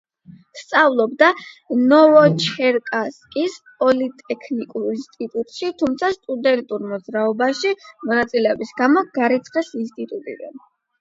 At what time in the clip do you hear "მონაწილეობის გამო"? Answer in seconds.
7.87-9.09